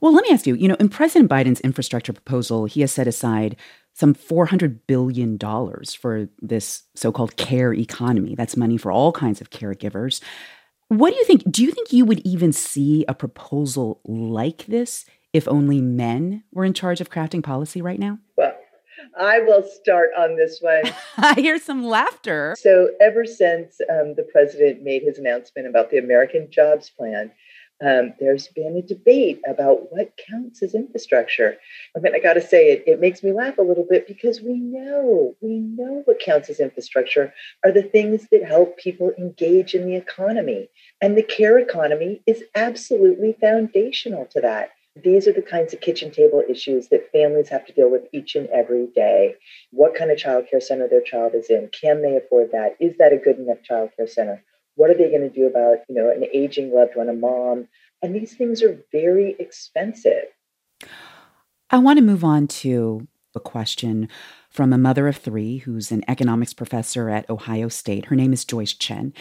Well, 0.00 0.12
let 0.12 0.24
me 0.24 0.30
ask 0.30 0.46
you, 0.46 0.54
you 0.54 0.68
know, 0.68 0.76
in 0.76 0.88
President 0.88 1.30
Biden's 1.30 1.60
infrastructure 1.60 2.12
proposal, 2.12 2.64
he 2.66 2.80
has 2.80 2.92
set 2.92 3.06
aside 3.06 3.56
some 3.94 4.14
$400 4.14 4.80
billion 4.86 5.38
for 5.38 6.28
this 6.42 6.82
so 6.94 7.12
called 7.12 7.36
care 7.36 7.72
economy. 7.72 8.34
That's 8.34 8.56
money 8.56 8.76
for 8.76 8.92
all 8.92 9.12
kinds 9.12 9.40
of 9.40 9.50
caregivers. 9.50 10.20
What 10.88 11.10
do 11.10 11.16
you 11.16 11.24
think? 11.24 11.50
Do 11.50 11.62
you 11.62 11.70
think 11.70 11.92
you 11.92 12.04
would 12.04 12.20
even 12.26 12.52
see 12.52 13.04
a 13.08 13.14
proposal 13.14 14.00
like 14.04 14.66
this 14.66 15.06
if 15.32 15.48
only 15.48 15.80
men 15.80 16.44
were 16.52 16.64
in 16.64 16.74
charge 16.74 17.00
of 17.00 17.10
crafting 17.10 17.42
policy 17.42 17.80
right 17.80 17.98
now? 17.98 18.18
Well, 18.36 18.54
I 19.18 19.40
will 19.40 19.62
start 19.62 20.10
on 20.16 20.36
this 20.36 20.58
one. 20.60 20.82
I 21.16 21.34
hear 21.34 21.58
some 21.58 21.84
laughter. 21.84 22.54
So, 22.58 22.90
ever 23.00 23.24
since 23.24 23.80
um, 23.90 24.14
the 24.14 24.26
president 24.30 24.82
made 24.82 25.02
his 25.02 25.18
announcement 25.18 25.68
about 25.68 25.90
the 25.90 25.98
American 25.98 26.50
Jobs 26.50 26.90
Plan, 26.90 27.30
um, 27.84 28.14
there's 28.18 28.48
been 28.48 28.76
a 28.76 28.82
debate 28.82 29.42
about 29.46 29.92
what 29.92 30.18
counts 30.30 30.62
as 30.62 30.74
infrastructure. 30.74 31.58
I 31.94 32.00
mean, 32.00 32.14
I 32.14 32.18
got 32.18 32.34
to 32.34 32.40
say, 32.40 32.70
it, 32.70 32.84
it 32.86 33.00
makes 33.00 33.22
me 33.22 33.32
laugh 33.32 33.58
a 33.58 33.62
little 33.62 33.86
bit 33.88 34.08
because 34.08 34.40
we 34.40 34.54
know, 34.54 35.36
we 35.42 35.58
know 35.58 36.02
what 36.06 36.18
counts 36.18 36.48
as 36.48 36.60
infrastructure 36.60 37.34
are 37.64 37.72
the 37.72 37.82
things 37.82 38.28
that 38.30 38.44
help 38.44 38.78
people 38.78 39.12
engage 39.18 39.74
in 39.74 39.86
the 39.86 39.96
economy. 39.96 40.68
And 41.02 41.16
the 41.16 41.22
care 41.22 41.58
economy 41.58 42.22
is 42.26 42.42
absolutely 42.54 43.36
foundational 43.38 44.26
to 44.32 44.40
that. 44.40 44.70
These 45.02 45.26
are 45.26 45.32
the 45.32 45.42
kinds 45.42 45.74
of 45.74 45.80
kitchen 45.80 46.10
table 46.10 46.42
issues 46.48 46.88
that 46.88 47.10
families 47.10 47.48
have 47.48 47.66
to 47.66 47.72
deal 47.72 47.90
with 47.90 48.04
each 48.12 48.36
and 48.36 48.48
every 48.48 48.86
day. 48.94 49.34
What 49.72 49.94
kind 49.94 50.10
of 50.10 50.18
child 50.18 50.46
care 50.50 50.60
center 50.60 50.88
their 50.88 51.02
child 51.02 51.34
is 51.34 51.50
in? 51.50 51.68
Can 51.78 52.00
they 52.00 52.16
afford 52.16 52.52
that? 52.52 52.76
Is 52.80 52.96
that 52.98 53.12
a 53.12 53.18
good 53.18 53.38
enough 53.38 53.62
child 53.62 53.90
care 53.96 54.06
center? 54.06 54.42
What 54.76 54.90
are 54.90 54.94
they 54.94 55.10
going 55.10 55.28
to 55.28 55.30
do 55.30 55.46
about, 55.46 55.78
you 55.88 55.94
know, 55.94 56.10
an 56.10 56.24
aging 56.32 56.72
loved 56.72 56.96
one, 56.96 57.08
a 57.08 57.12
mom? 57.12 57.68
And 58.02 58.14
these 58.14 58.34
things 58.34 58.62
are 58.62 58.84
very 58.92 59.36
expensive. 59.38 60.24
I 61.70 61.78
want 61.78 61.98
to 61.98 62.04
move 62.04 62.24
on 62.24 62.46
to 62.48 63.06
a 63.34 63.40
question 63.40 64.08
from 64.50 64.72
a 64.72 64.78
mother 64.78 65.08
of 65.08 65.16
three 65.16 65.58
who's 65.58 65.90
an 65.90 66.04
economics 66.06 66.52
professor 66.52 67.10
at 67.10 67.28
Ohio 67.28 67.68
State. 67.68 68.06
Her 68.06 68.16
name 68.16 68.32
is 68.32 68.44
Joyce 68.44 68.72
Chen. 68.72 69.12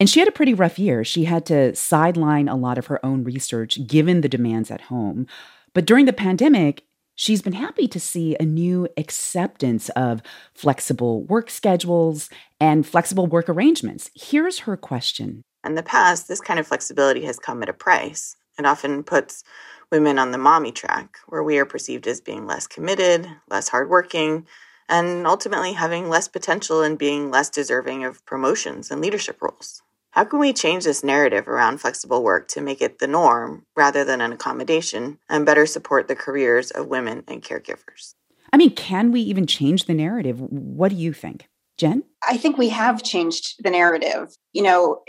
And 0.00 0.08
she 0.08 0.20
had 0.20 0.28
a 0.28 0.32
pretty 0.32 0.54
rough 0.54 0.78
year. 0.78 1.04
She 1.04 1.24
had 1.24 1.44
to 1.46 1.74
sideline 1.74 2.48
a 2.48 2.56
lot 2.56 2.78
of 2.78 2.86
her 2.86 3.04
own 3.04 3.24
research 3.24 3.86
given 3.86 4.20
the 4.20 4.28
demands 4.28 4.70
at 4.70 4.82
home. 4.82 5.26
But 5.74 5.84
during 5.84 6.06
the 6.06 6.12
pandemic, 6.12 6.84
she's 7.14 7.42
been 7.42 7.52
happy 7.52 7.88
to 7.88 8.00
see 8.00 8.36
a 8.38 8.44
new 8.44 8.88
acceptance 8.96 9.88
of 9.90 10.22
flexible 10.54 11.24
work 11.24 11.50
schedules 11.50 12.30
and 12.60 12.86
flexible 12.86 13.26
work 13.26 13.48
arrangements. 13.48 14.10
Here's 14.14 14.60
her 14.60 14.76
question. 14.76 15.42
In 15.64 15.74
the 15.74 15.82
past, 15.82 16.28
this 16.28 16.40
kind 16.40 16.60
of 16.60 16.66
flexibility 16.66 17.24
has 17.24 17.38
come 17.38 17.62
at 17.62 17.68
a 17.68 17.72
price. 17.72 18.36
It 18.58 18.66
often 18.66 19.02
puts 19.02 19.44
women 19.90 20.18
on 20.18 20.32
the 20.32 20.38
mommy 20.38 20.72
track, 20.72 21.18
where 21.28 21.42
we 21.42 21.58
are 21.58 21.64
perceived 21.64 22.06
as 22.06 22.20
being 22.20 22.46
less 22.46 22.66
committed, 22.66 23.28
less 23.48 23.68
hardworking, 23.68 24.46
and 24.88 25.26
ultimately 25.26 25.72
having 25.72 26.08
less 26.08 26.28
potential 26.28 26.82
and 26.82 26.98
being 26.98 27.30
less 27.30 27.50
deserving 27.50 28.04
of 28.04 28.24
promotions 28.24 28.90
and 28.90 29.00
leadership 29.00 29.40
roles. 29.40 29.82
How 30.12 30.24
can 30.24 30.38
we 30.38 30.52
change 30.52 30.84
this 30.84 31.04
narrative 31.04 31.46
around 31.46 31.78
flexible 31.78 32.22
work 32.22 32.48
to 32.48 32.60
make 32.60 32.80
it 32.80 32.98
the 32.98 33.06
norm 33.06 33.64
rather 33.76 34.04
than 34.04 34.20
an 34.20 34.32
accommodation 34.32 35.18
and 35.28 35.46
better 35.46 35.66
support 35.66 36.08
the 36.08 36.16
careers 36.16 36.70
of 36.70 36.88
women 36.88 37.22
and 37.28 37.42
caregivers? 37.42 38.14
I 38.52 38.56
mean, 38.56 38.70
can 38.70 39.12
we 39.12 39.20
even 39.20 39.46
change 39.46 39.84
the 39.84 39.94
narrative? 39.94 40.40
What 40.40 40.88
do 40.88 40.96
you 40.96 41.12
think? 41.12 41.48
Jen? 41.78 42.02
I 42.28 42.36
think 42.36 42.58
we 42.58 42.68
have 42.70 43.04
changed 43.04 43.54
the 43.62 43.70
narrative. 43.70 44.36
You 44.52 44.62
know, 44.64 45.00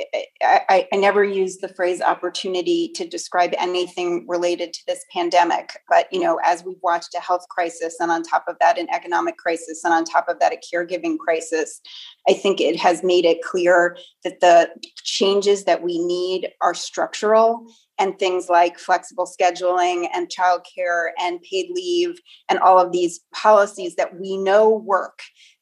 I, 0.44 0.88
I, 0.92 0.96
never 0.96 1.24
use 1.24 1.58
the 1.58 1.74
phrase 1.74 2.00
opportunity 2.00 2.92
to 2.94 3.08
describe 3.08 3.56
anything 3.58 4.26
related 4.28 4.74
to 4.74 4.80
this 4.86 5.04
pandemic. 5.12 5.72
But, 5.90 6.06
you 6.12 6.20
know, 6.20 6.40
as 6.46 6.64
we've 6.64 6.78
watched 6.84 7.16
a 7.16 7.20
health 7.20 7.48
crisis 7.50 7.96
and 8.00 8.12
on 8.12 8.22
top 8.22 8.46
of 8.48 8.56
that, 8.62 8.78
an 8.78 8.88
economic 8.94 9.38
crisis 9.38 9.84
and 9.84 9.92
on 9.92 10.06
top 10.06 10.30
of 10.30 10.40
that, 10.40 10.54
a 10.54 10.58
caregiving 10.58 11.18
crisis, 11.18 11.82
I 12.30 12.34
think 12.34 12.62
it 12.62 12.78
has 12.78 13.04
made 13.04 13.26
it 13.26 13.42
clear 13.42 13.98
that 14.24 14.40
the 14.40 14.70
changes 15.04 15.64
that 15.64 15.82
we 15.82 15.98
need 15.98 16.50
are 16.62 16.76
structural 16.76 17.66
and 17.98 18.18
things 18.18 18.48
like 18.48 18.80
flexible 18.80 19.28
scheduling 19.28 20.08
and 20.14 20.30
childcare 20.30 21.10
and 21.20 21.42
paid 21.42 21.70
leave 21.72 22.20
and 22.48 22.60
all 22.60 22.80
of 22.80 22.92
these 22.92 23.20
policies 23.34 23.96
that 23.96 24.20
we 24.20 24.38
know 24.38 24.70
work 24.70 25.20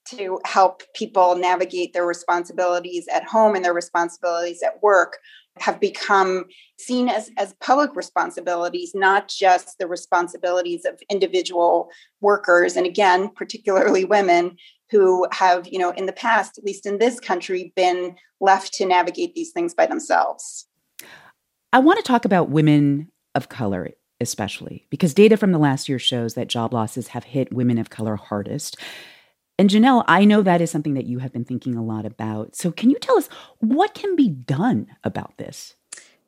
to 0.09 0.39
help 0.45 0.83
people 0.93 1.35
navigate 1.35 1.93
their 1.93 2.05
responsibilities 2.05 3.07
at 3.13 3.23
home 3.23 3.55
and 3.55 3.63
their 3.63 3.73
responsibilities 3.73 4.61
at 4.63 4.81
work 4.81 5.19
have 5.59 5.79
become 5.79 6.45
seen 6.77 7.09
as, 7.09 7.31
as 7.37 7.55
public 7.61 7.95
responsibilities, 7.95 8.91
not 8.93 9.27
just 9.27 9.77
the 9.79 9.87
responsibilities 9.87 10.85
of 10.85 10.99
individual 11.09 11.89
workers. 12.21 12.75
And 12.75 12.85
again, 12.85 13.29
particularly 13.29 14.05
women 14.05 14.57
who 14.91 15.27
have, 15.31 15.67
you 15.67 15.79
know, 15.79 15.91
in 15.91 16.05
the 16.05 16.13
past, 16.13 16.57
at 16.57 16.63
least 16.63 16.85
in 16.85 16.99
this 16.99 17.19
country, 17.19 17.73
been 17.75 18.15
left 18.39 18.73
to 18.73 18.85
navigate 18.85 19.33
these 19.33 19.51
things 19.51 19.73
by 19.73 19.85
themselves. 19.85 20.67
I 21.73 21.79
want 21.79 21.97
to 21.97 22.03
talk 22.03 22.23
about 22.23 22.49
women 22.49 23.11
of 23.35 23.49
color, 23.49 23.89
especially 24.21 24.87
because 24.89 25.13
data 25.13 25.35
from 25.35 25.51
the 25.51 25.59
last 25.59 25.89
year 25.89 25.99
shows 25.99 26.35
that 26.35 26.47
job 26.47 26.73
losses 26.73 27.09
have 27.09 27.25
hit 27.25 27.51
women 27.51 27.77
of 27.77 27.89
color 27.89 28.15
hardest. 28.15 28.77
And 29.59 29.69
Janelle, 29.69 30.03
I 30.07 30.23
know 30.25 30.41
that 30.43 30.61
is 30.61 30.69
something 30.69 30.93
that 30.93 31.07
you 31.07 31.19
have 31.19 31.33
been 31.33 31.45
thinking 31.45 31.75
a 31.75 31.83
lot 31.83 32.05
about. 32.05 32.55
So, 32.55 32.71
can 32.71 32.89
you 32.89 32.99
tell 32.99 33.17
us 33.17 33.27
what 33.59 33.93
can 33.93 34.15
be 34.15 34.29
done 34.29 34.87
about 35.03 35.37
this? 35.37 35.75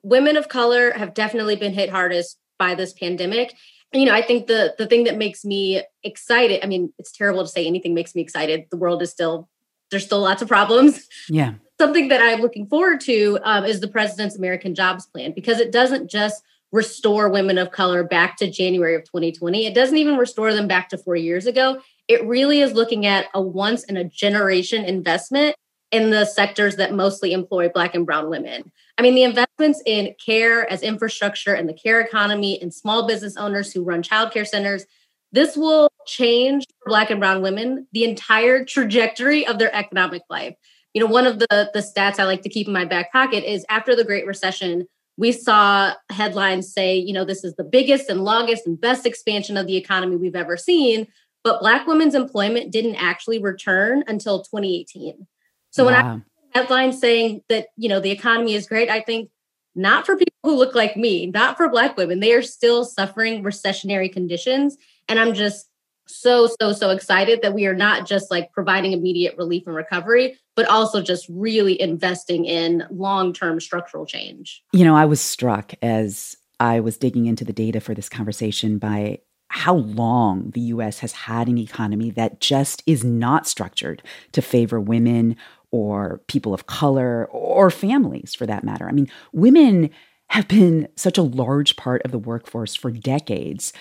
Women 0.01 0.35
of 0.35 0.49
color 0.49 0.91
have 0.91 1.13
definitely 1.13 1.55
been 1.55 1.73
hit 1.73 1.89
hardest 1.89 2.37
by 2.57 2.73
this 2.73 2.93
pandemic. 2.93 3.55
You 3.93 4.05
know, 4.05 4.13
I 4.13 4.21
think 4.21 4.47
the 4.47 4.73
the 4.77 4.87
thing 4.87 5.03
that 5.03 5.17
makes 5.17 5.45
me 5.45 5.83
excited, 6.03 6.61
I 6.63 6.67
mean, 6.67 6.91
it's 6.97 7.11
terrible 7.11 7.43
to 7.43 7.49
say 7.49 7.67
anything 7.67 7.93
makes 7.93 8.15
me 8.15 8.21
excited. 8.21 8.65
The 8.71 8.77
world 8.77 9.01
is 9.01 9.11
still 9.11 9.47
there's 9.91 10.05
still 10.05 10.21
lots 10.21 10.41
of 10.41 10.47
problems. 10.47 11.07
Yeah. 11.29 11.55
Something 11.79 12.09
that 12.09 12.21
I'm 12.21 12.41
looking 12.41 12.67
forward 12.67 12.99
to 13.01 13.39
um, 13.43 13.63
is 13.63 13.79
the 13.79 13.87
president's 13.87 14.35
American 14.35 14.75
Jobs 14.75 15.05
Plan 15.05 15.31
because 15.33 15.59
it 15.59 15.71
doesn't 15.71 16.09
just 16.09 16.43
restore 16.71 17.29
women 17.29 17.57
of 17.57 17.71
color 17.71 18.03
back 18.03 18.37
to 18.37 18.49
January 18.49 18.95
of 18.95 19.03
2020. 19.05 19.65
It 19.65 19.73
doesn't 19.73 19.97
even 19.97 20.17
restore 20.17 20.53
them 20.53 20.67
back 20.67 20.89
to 20.89 20.97
four 20.97 21.15
years 21.15 21.45
ago 21.45 21.81
it 22.09 22.25
really 22.25 22.59
is 22.59 22.73
looking 22.73 23.05
at 23.05 23.27
a 23.35 23.41
once 23.41 23.83
in 23.83 23.95
a 23.95 24.03
generation 24.03 24.83
investment 24.83 25.55
in 25.91 26.09
the 26.09 26.25
sectors 26.25 26.75
that 26.75 26.93
mostly 26.93 27.31
employ 27.31 27.69
Black 27.69 27.95
and 27.95 28.05
Brown 28.05 28.29
women. 28.29 28.71
I 28.97 29.03
mean, 29.03 29.15
the 29.15 29.23
investments 29.23 29.81
in 29.85 30.15
care 30.23 30.69
as 30.71 30.81
infrastructure 30.81 31.53
and 31.53 31.69
the 31.69 31.73
care 31.73 32.01
economy 32.01 32.61
and 32.61 32.73
small 32.73 33.07
business 33.07 33.37
owners 33.37 33.71
who 33.71 33.83
run 33.83 34.03
childcare 34.03 34.45
centers, 34.45 34.85
this 35.31 35.55
will 35.55 35.89
change 36.05 36.65
for 36.79 36.89
Black 36.89 37.11
and 37.11 37.19
Brown 37.19 37.41
women 37.41 37.87
the 37.93 38.03
entire 38.03 38.65
trajectory 38.65 39.45
of 39.45 39.59
their 39.59 39.73
economic 39.73 40.23
life. 40.29 40.55
You 40.93 41.01
know, 41.01 41.11
one 41.11 41.27
of 41.27 41.37
the, 41.37 41.69
the 41.73 41.79
stats 41.79 42.19
I 42.19 42.23
like 42.23 42.41
to 42.41 42.49
keep 42.49 42.67
in 42.67 42.73
my 42.73 42.85
back 42.85 43.11
pocket 43.11 43.43
is 43.49 43.65
after 43.69 43.95
the 43.95 44.03
Great 44.03 44.25
Recession, 44.25 44.87
we 45.17 45.31
saw 45.31 45.93
headlines 46.09 46.71
say, 46.73 46.97
you 46.97 47.13
know, 47.13 47.25
this 47.25 47.43
is 47.43 47.55
the 47.55 47.63
biggest 47.63 48.09
and 48.09 48.23
longest 48.23 48.65
and 48.65 48.79
best 48.79 49.05
expansion 49.05 49.57
of 49.57 49.67
the 49.67 49.77
economy 49.77 50.15
we've 50.15 50.35
ever 50.35 50.57
seen 50.57 51.07
but 51.43 51.59
Black 51.59 51.87
women's 51.87 52.15
employment 52.15 52.71
didn't 52.71 52.95
actually 52.95 53.39
return 53.39 54.03
until 54.07 54.39
2018. 54.43 55.27
So 55.71 55.85
wow. 55.85 55.91
when 55.91 55.95
I 55.95 56.21
headlines 56.59 56.99
saying 56.99 57.41
that 57.49 57.67
you 57.77 57.89
know 57.89 57.99
the 57.99 58.11
economy 58.11 58.53
is 58.53 58.67
great, 58.67 58.89
I 58.89 59.01
think 59.01 59.29
not 59.75 60.05
for 60.05 60.17
people 60.17 60.33
who 60.43 60.55
look 60.55 60.75
like 60.75 60.97
me, 60.97 61.27
not 61.27 61.57
for 61.57 61.69
Black 61.69 61.95
women. 61.95 62.19
They 62.19 62.33
are 62.33 62.41
still 62.41 62.83
suffering 62.83 63.43
recessionary 63.43 64.11
conditions, 64.11 64.77
and 65.07 65.19
I'm 65.19 65.33
just 65.33 65.69
so 66.09 66.49
so 66.59 66.73
so 66.73 66.89
excited 66.89 67.41
that 67.43 67.53
we 67.53 67.67
are 67.67 67.75
not 67.75 68.07
just 68.07 68.31
like 68.31 68.51
providing 68.51 68.93
immediate 68.93 69.37
relief 69.37 69.67
and 69.67 69.75
recovery 69.75 70.35
but 70.55 70.67
also 70.67 71.01
just 71.01 71.27
really 71.29 71.79
investing 71.79 72.45
in 72.45 72.83
long-term 72.89 73.59
structural 73.59 74.07
change 74.07 74.63
you 74.73 74.83
know 74.83 74.95
i 74.95 75.05
was 75.05 75.21
struck 75.21 75.71
as 75.83 76.35
i 76.59 76.79
was 76.79 76.97
digging 76.97 77.27
into 77.27 77.45
the 77.45 77.53
data 77.53 77.79
for 77.79 77.93
this 77.93 78.09
conversation 78.09 78.79
by 78.79 79.19
how 79.49 79.75
long 79.75 80.51
the 80.51 80.61
US 80.61 80.99
has 80.99 81.11
had 81.11 81.47
an 81.47 81.57
economy 81.57 82.11
that 82.11 82.39
just 82.39 82.83
is 82.85 83.03
not 83.03 83.47
structured 83.47 84.01
to 84.31 84.41
favor 84.41 84.79
women 84.79 85.35
or 85.71 86.21
people 86.27 86.53
of 86.53 86.65
color 86.65 87.25
or 87.31 87.69
families 87.69 88.33
for 88.33 88.45
that 88.45 88.63
matter. 88.63 88.87
I 88.87 88.91
mean, 88.91 89.09
women 89.33 89.89
have 90.29 90.47
been 90.47 90.87
such 90.95 91.17
a 91.17 91.23
large 91.23 91.75
part 91.75 92.01
of 92.03 92.11
the 92.11 92.19
workforce 92.19 92.75
for 92.75 92.91
decades. 92.91 93.73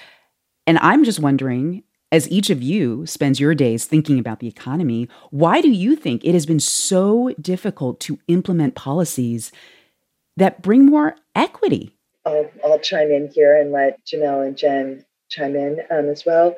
And 0.67 0.79
I'm 0.79 1.05
just 1.05 1.21
wondering, 1.21 1.83
as 2.11 2.31
each 2.31 2.49
of 2.49 2.63
you 2.63 3.05
spends 3.05 3.39
your 3.39 3.55
days 3.55 3.85
thinking 3.85 4.19
about 4.19 4.41
the 4.41 4.49
economy, 4.49 5.09
why 5.31 5.61
do 5.61 5.71
you 5.71 5.95
think 5.95 6.25
it 6.25 6.33
has 6.33 6.47
been 6.47 6.61
so 6.61 7.35
difficult 7.41 8.01
to 8.01 8.19
implement 8.29 8.75
policies 8.75 9.53
that 10.37 10.63
bring 10.63 10.87
more 10.87 11.17
equity? 11.35 11.95
I'll, 12.25 12.51
I'll 12.65 12.79
chime 12.79 13.11
in 13.11 13.29
here 13.29 13.59
and 13.59 13.73
let 13.73 14.05
Janelle 14.07 14.47
and 14.47 14.57
Jen 14.57 15.05
chime 15.29 15.57
in 15.57 15.81
um, 15.91 16.09
as 16.09 16.25
well. 16.25 16.57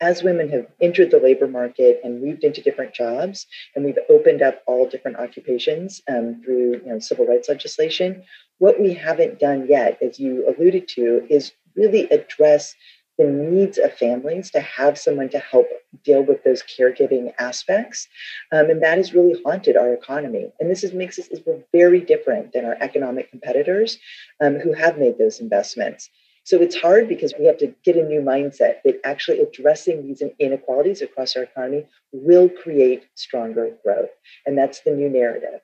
As 0.00 0.24
women 0.24 0.48
have 0.50 0.66
entered 0.80 1.12
the 1.12 1.20
labor 1.20 1.46
market 1.46 2.00
and 2.02 2.20
moved 2.20 2.42
into 2.42 2.60
different 2.60 2.92
jobs, 2.92 3.46
and 3.76 3.84
we've 3.84 3.98
opened 4.10 4.42
up 4.42 4.60
all 4.66 4.88
different 4.88 5.18
occupations 5.18 6.02
um, 6.08 6.42
through 6.42 6.72
you 6.72 6.86
know, 6.86 6.98
civil 6.98 7.24
rights 7.24 7.48
legislation, 7.48 8.24
what 8.58 8.80
we 8.80 8.94
haven't 8.94 9.38
done 9.38 9.66
yet, 9.68 9.98
as 10.02 10.18
you 10.18 10.48
alluded 10.48 10.88
to, 10.88 11.24
is 11.30 11.52
really 11.76 12.08
address 12.10 12.74
the 13.18 13.24
needs 13.26 13.78
of 13.78 13.92
families 13.92 14.50
to 14.50 14.60
have 14.60 14.98
someone 14.98 15.28
to 15.28 15.38
help 15.38 15.66
deal 16.02 16.22
with 16.22 16.42
those 16.44 16.62
caregiving 16.62 17.32
aspects. 17.38 18.08
Um, 18.50 18.70
and 18.70 18.82
that 18.82 18.96
has 18.96 19.14
really 19.14 19.40
haunted 19.44 19.76
our 19.76 19.92
economy. 19.92 20.50
And 20.58 20.70
this 20.70 20.82
is, 20.82 20.92
makes 20.92 21.18
us 21.18 21.28
we're 21.46 21.62
very 21.72 22.00
different 22.00 22.52
than 22.52 22.64
our 22.64 22.76
economic 22.80 23.30
competitors 23.30 23.98
um, 24.40 24.58
who 24.58 24.72
have 24.72 24.98
made 24.98 25.18
those 25.18 25.40
investments. 25.40 26.10
So 26.44 26.60
it's 26.60 26.76
hard 26.76 27.08
because 27.08 27.32
we 27.38 27.46
have 27.46 27.58
to 27.58 27.72
get 27.84 27.96
a 27.96 28.02
new 28.02 28.20
mindset 28.20 28.82
that 28.84 29.00
actually 29.04 29.40
addressing 29.40 30.06
these 30.06 30.22
inequalities 30.38 31.00
across 31.00 31.36
our 31.36 31.44
economy 31.44 31.86
will 32.12 32.48
create 32.48 33.06
stronger 33.14 33.76
growth. 33.84 34.10
And 34.44 34.58
that's 34.58 34.80
the 34.80 34.90
new 34.90 35.08
narrative. 35.08 35.60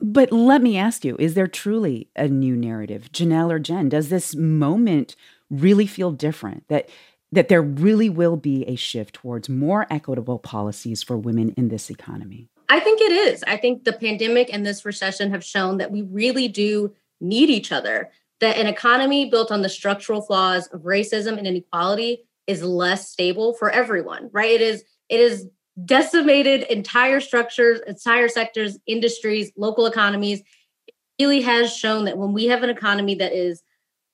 But 0.00 0.32
let 0.32 0.62
me 0.62 0.78
ask 0.78 1.04
you 1.04 1.16
is 1.18 1.34
there 1.34 1.48
truly 1.48 2.08
a 2.16 2.28
new 2.28 2.56
narrative? 2.56 3.10
Janelle 3.12 3.52
or 3.52 3.58
Jen, 3.58 3.88
does 3.88 4.08
this 4.08 4.34
moment 4.34 5.16
really 5.50 5.86
feel 5.86 6.12
different? 6.12 6.66
That 6.68 6.88
that 7.32 7.48
there 7.48 7.62
really 7.62 8.08
will 8.08 8.36
be 8.36 8.64
a 8.64 8.74
shift 8.74 9.14
towards 9.14 9.48
more 9.48 9.86
equitable 9.90 10.38
policies 10.38 11.02
for 11.02 11.16
women 11.16 11.50
in 11.56 11.68
this 11.68 11.90
economy? 11.90 12.48
I 12.68 12.80
think 12.80 13.00
it 13.00 13.12
is. 13.12 13.44
I 13.46 13.56
think 13.56 13.84
the 13.84 13.92
pandemic 13.92 14.52
and 14.52 14.66
this 14.66 14.84
recession 14.84 15.30
have 15.30 15.44
shown 15.44 15.78
that 15.78 15.90
we 15.90 16.02
really 16.02 16.48
do 16.48 16.92
need 17.20 17.50
each 17.50 17.70
other 17.72 18.10
that 18.40 18.56
an 18.56 18.66
economy 18.66 19.30
built 19.30 19.52
on 19.52 19.62
the 19.62 19.68
structural 19.68 20.22
flaws 20.22 20.66
of 20.68 20.82
racism 20.82 21.38
and 21.38 21.46
inequality 21.46 22.24
is 22.46 22.62
less 22.62 23.10
stable 23.10 23.54
for 23.54 23.70
everyone, 23.70 24.28
right? 24.32 24.50
It 24.50 24.60
is 24.60 24.84
it 25.08 25.20
is 25.20 25.46
decimated 25.84 26.62
entire 26.64 27.20
structures, 27.20 27.80
entire 27.86 28.28
sectors, 28.28 28.78
industries, 28.86 29.52
local 29.56 29.86
economies. 29.86 30.42
It 30.86 30.94
really 31.20 31.42
has 31.42 31.74
shown 31.74 32.04
that 32.06 32.18
when 32.18 32.32
we 32.32 32.46
have 32.46 32.62
an 32.62 32.70
economy 32.70 33.14
that 33.16 33.32
is, 33.32 33.62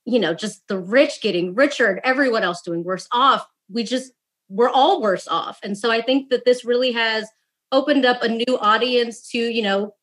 you 0.05 0.19
know, 0.19 0.35
just 0.35 0.67
the 0.69 0.79
rich 0.79 1.21
getting 1.21 1.55
richer 1.55 1.87
and 1.87 2.01
everyone 2.05 2.43
else 2.43 2.63
doing 2.63 2.85
worse 2.85 3.09
off, 3.13 3.47
we 3.71 3.85
just 3.85 4.13
we're 4.49 4.71
all 4.71 5.01
worse 5.03 5.27
off. 5.29 5.59
And 5.63 5.77
so 5.77 5.91
I 5.91 6.01
think 6.01 6.31
that 6.31 6.45
this 6.45 6.65
really 6.65 6.93
has 6.93 7.29
opened 7.73 8.05
up 8.05 8.23
a 8.23 8.29
new 8.29 8.59
audience 8.61 9.29
to, 9.31 9.39
you 9.39 9.63
know, 9.63 9.95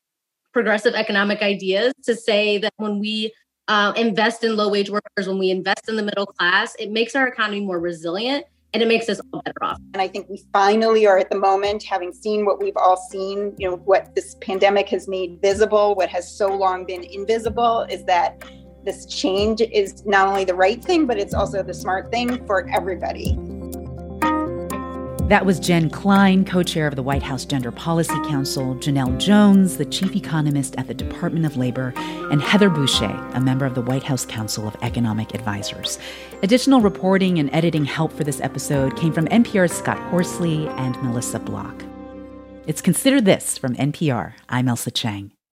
progressive 0.52 0.94
economic 0.94 1.42
ideas 1.42 1.92
to 2.04 2.14
say 2.14 2.58
that 2.58 2.72
when 2.76 2.98
we 2.98 3.32
uh, 3.68 3.92
invest 3.96 4.44
in 4.44 4.56
low 4.56 4.68
wage 4.68 4.90
workers, 4.90 5.26
when 5.26 5.38
we 5.38 5.50
invest 5.50 5.88
in 5.88 5.96
the 5.96 6.02
middle 6.02 6.26
class, 6.26 6.74
it 6.78 6.90
makes 6.90 7.14
our 7.14 7.26
economy 7.26 7.60
more 7.60 7.78
resilient 7.78 8.44
and 8.74 8.82
it 8.82 8.86
makes 8.86 9.08
us 9.08 9.20
all 9.32 9.40
better 9.42 9.62
off. 9.62 9.78
And 9.94 10.02
I 10.02 10.08
think 10.08 10.28
we 10.28 10.42
finally 10.52 11.06
are 11.06 11.16
at 11.16 11.30
the 11.30 11.38
moment, 11.38 11.84
having 11.84 12.12
seen 12.12 12.44
what 12.44 12.60
we've 12.60 12.76
all 12.76 12.96
seen, 12.96 13.54
you 13.56 13.70
know, 13.70 13.76
what 13.76 14.14
this 14.14 14.36
pandemic 14.40 14.88
has 14.88 15.06
made 15.06 15.38
visible, 15.40 15.94
what 15.94 16.08
has 16.08 16.30
so 16.30 16.48
long 16.48 16.84
been 16.84 17.04
invisible, 17.04 17.86
is 17.88 18.04
that 18.06 18.42
this 18.84 19.06
change 19.06 19.60
is 19.60 20.04
not 20.04 20.26
only 20.26 20.44
the 20.44 20.54
right 20.54 20.84
thing, 20.84 21.06
but 21.06 21.18
it's 21.18 21.32
also 21.32 21.62
the 21.62 21.72
smart 21.72 22.10
thing 22.10 22.44
for 22.46 22.68
everybody. 22.68 23.38
That 25.28 25.46
was 25.46 25.58
Jen 25.58 25.88
Klein, 25.88 26.44
co 26.44 26.62
chair 26.62 26.86
of 26.86 26.96
the 26.96 27.02
White 27.02 27.22
House 27.22 27.46
Gender 27.46 27.70
Policy 27.70 28.12
Council, 28.28 28.74
Janelle 28.74 29.18
Jones, 29.18 29.78
the 29.78 29.86
chief 29.86 30.14
economist 30.14 30.74
at 30.76 30.86
the 30.86 30.92
Department 30.92 31.46
of 31.46 31.56
Labor, 31.56 31.94
and 32.30 32.42
Heather 32.42 32.68
Boushey, 32.68 33.34
a 33.34 33.40
member 33.40 33.64
of 33.64 33.74
the 33.74 33.80
White 33.80 34.02
House 34.02 34.26
Council 34.26 34.68
of 34.68 34.76
Economic 34.82 35.34
Advisors. 35.34 35.98
Additional 36.42 36.82
reporting 36.82 37.38
and 37.38 37.48
editing 37.54 37.86
help 37.86 38.12
for 38.12 38.22
this 38.22 38.42
episode 38.42 38.98
came 38.98 39.14
from 39.14 39.26
NPR's 39.28 39.72
Scott 39.72 39.98
Horsley 40.10 40.68
and 40.68 41.02
Melissa 41.02 41.38
Block. 41.38 41.82
It's 42.66 42.82
Consider 42.82 43.22
This 43.22 43.56
from 43.56 43.76
NPR. 43.76 44.34
I'm 44.50 44.66
Ailsa 44.66 44.92
Chang. 44.92 45.34